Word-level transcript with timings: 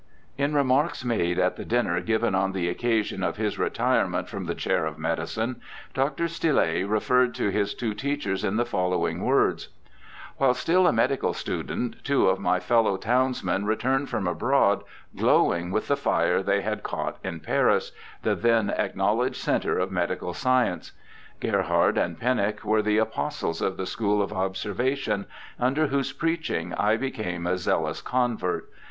In 0.35 0.55
remarks 0.55 1.05
made 1.05 1.37
at 1.37 1.57
the 1.57 1.63
dinner 1.63 2.01
given 2.01 2.33
on 2.33 2.53
the 2.53 2.67
occasion 2.67 3.21
of 3.21 3.37
his 3.37 3.59
retirement 3.59 4.27
from 4.29 4.45
the 4.45 4.55
Chair 4.55 4.87
of 4.87 4.97
Medicine, 4.97 5.61
Dr. 5.93 6.27
Stille 6.27 6.87
referred 6.87 7.35
to 7.35 7.49
his 7.51 7.75
two 7.75 7.93
teachers 7.93 8.43
in 8.43 8.55
the 8.55 8.65
following 8.65 9.23
words: 9.23 9.67
'While 10.37 10.55
still 10.55 10.87
a 10.87 10.91
medical 10.91 11.33
student 11.33 12.03
two 12.03 12.27
of 12.27 12.39
my 12.39 12.59
fellow 12.59 12.97
townsmen 12.97 13.65
returned 13.67 14.09
from 14.09 14.25
abroad 14.27 14.83
glowing 15.15 15.69
with 15.69 15.87
the 15.87 15.95
fire 15.95 16.41
they 16.41 16.61
had 16.61 16.81
caught 16.81 17.17
in 17.23 17.39
Paris, 17.39 17.91
the 18.23 18.33
then 18.33 18.71
acknowledged 18.71 19.35
centre 19.35 19.77
of 19.77 19.91
medical 19.91 20.33
science. 20.33 20.93
Gerhard 21.39 21.99
and 21.99 22.19
Pennock 22.19 22.63
were 22.63 22.81
the 22.81 22.97
apostles 22.97 23.61
of 23.61 23.77
the 23.77 23.85
school 23.85 24.19
of 24.19 24.33
observation, 24.33 25.27
under 25.59 25.85
whose 25.89 26.11
preaching 26.11 26.73
I 26.73 26.97
became 26.97 27.45
a 27.45 27.55
zealous 27.55 28.01
convert. 28.01 28.67